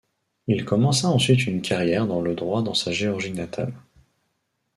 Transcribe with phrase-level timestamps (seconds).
[0.47, 3.71] Il commença ensuite une carrière dans le droit dans sa Géorgie natale.